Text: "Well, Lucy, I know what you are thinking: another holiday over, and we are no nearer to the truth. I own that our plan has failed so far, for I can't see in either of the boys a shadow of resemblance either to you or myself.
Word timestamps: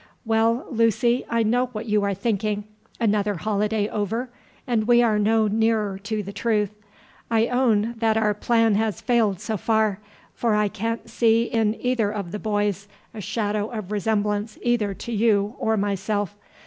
"Well, 0.25 0.65
Lucy, 0.71 1.25
I 1.29 1.43
know 1.43 1.67
what 1.73 1.85
you 1.85 2.01
are 2.03 2.15
thinking: 2.15 2.63
another 2.99 3.35
holiday 3.35 3.87
over, 3.87 4.31
and 4.65 4.87
we 4.87 5.03
are 5.03 5.19
no 5.19 5.47
nearer 5.47 5.99
to 5.99 6.23
the 6.23 6.33
truth. 6.33 6.71
I 7.29 7.45
own 7.45 7.93
that 7.99 8.17
our 8.17 8.33
plan 8.33 8.73
has 8.73 8.99
failed 8.99 9.39
so 9.39 9.57
far, 9.57 9.99
for 10.33 10.55
I 10.55 10.69
can't 10.69 11.07
see 11.07 11.43
in 11.43 11.77
either 11.79 12.11
of 12.11 12.31
the 12.31 12.39
boys 12.39 12.87
a 13.13 13.21
shadow 13.21 13.69
of 13.69 13.91
resemblance 13.91 14.57
either 14.63 14.95
to 14.95 15.11
you 15.11 15.53
or 15.59 15.77
myself. 15.77 16.35